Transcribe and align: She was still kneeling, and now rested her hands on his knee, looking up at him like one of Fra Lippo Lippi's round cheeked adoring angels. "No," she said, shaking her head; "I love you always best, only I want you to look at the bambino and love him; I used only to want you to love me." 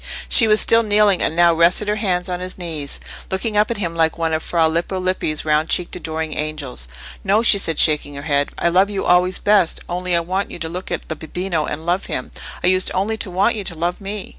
She 0.27 0.47
was 0.47 0.59
still 0.59 0.81
kneeling, 0.81 1.21
and 1.21 1.35
now 1.35 1.53
rested 1.53 1.87
her 1.87 1.97
hands 1.97 2.27
on 2.27 2.39
his 2.39 2.57
knee, 2.57 2.87
looking 3.29 3.55
up 3.55 3.69
at 3.69 3.77
him 3.77 3.95
like 3.95 4.17
one 4.17 4.33
of 4.33 4.41
Fra 4.41 4.67
Lippo 4.67 4.97
Lippi's 4.99 5.45
round 5.45 5.69
cheeked 5.69 5.95
adoring 5.95 6.33
angels. 6.35 6.87
"No," 7.23 7.43
she 7.43 7.59
said, 7.59 7.77
shaking 7.79 8.15
her 8.15 8.23
head; 8.23 8.49
"I 8.57 8.69
love 8.69 8.89
you 8.89 9.05
always 9.05 9.37
best, 9.37 9.79
only 9.87 10.15
I 10.15 10.19
want 10.21 10.49
you 10.49 10.57
to 10.57 10.67
look 10.69 10.89
at 10.89 11.07
the 11.07 11.15
bambino 11.15 11.65
and 11.67 11.85
love 11.85 12.07
him; 12.07 12.31
I 12.63 12.65
used 12.67 12.89
only 12.95 13.15
to 13.17 13.29
want 13.29 13.53
you 13.53 13.63
to 13.63 13.75
love 13.75 14.01
me." 14.01 14.29